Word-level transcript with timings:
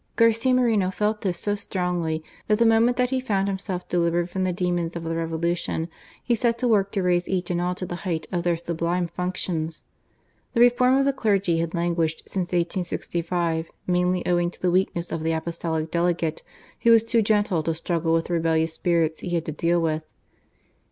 Garcia 0.15 0.51
Moreno 0.51 0.89
felt 0.89 1.21
this 1.21 1.37
so 1.37 1.53
strongly 1.53 2.23
that 2.47 2.57
the 2.57 2.65
moment 2.65 2.97
that 2.97 3.11
he 3.11 3.19
found 3.19 3.47
himself 3.47 3.87
delivered 3.87 4.31
from 4.31 4.43
the 4.43 4.51
demons 4.51 4.95
of 4.95 5.03
the 5.03 5.13
Revolution, 5.13 5.89
he 6.23 6.33
set 6.33 6.57
to 6.57 6.67
work 6.67 6.91
to 6.93 7.03
raise 7.03 7.29
each 7.29 7.51
and 7.51 7.61
all 7.61 7.75
to 7.75 7.85
the 7.85 7.97
height 7.97 8.25
of 8.31 8.41
their 8.41 8.57
sublime 8.57 9.05
functions. 9.05 9.83
The 10.55 10.59
reform 10.59 10.97
of 10.97 11.05
the 11.05 11.13
clergy 11.13 11.59
had 11.59 11.75
languished 11.75 12.23
since 12.27 12.47
1865, 12.51 13.69
mainly 13.85 14.25
owing 14.25 14.49
to 14.49 14.59
the 14.59 14.71
weakness 14.71 15.11
of 15.11 15.21
the 15.21 15.33
Apostolic 15.33 15.91
Delegate, 15.91 16.41
who 16.79 16.89
was 16.89 17.03
too 17.03 17.21
gentle 17.21 17.61
to 17.61 17.75
struggle 17.75 18.11
with 18.15 18.25
the 18.25 18.33
rebellious 18.33 18.73
spirits 18.73 19.19
he 19.21 19.29
had 19.35 19.45
to 19.45 19.51
deal 19.51 19.79
with. 19.79 20.03